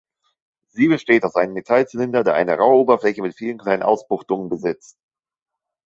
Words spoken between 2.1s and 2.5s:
der